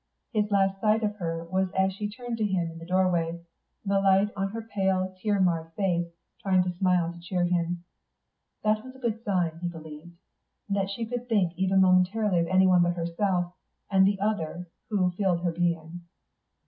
[0.33, 3.39] His last sight of her was as she turned to him in the doorway,
[3.85, 6.07] the light on her pale, tear marred face,
[6.41, 7.83] trying to smile to cheer him.
[8.63, 10.17] That was a good sign, he believed,
[10.69, 13.53] that she could think even momentarily of anyone but herself
[13.91, 16.01] and the other who filled her being.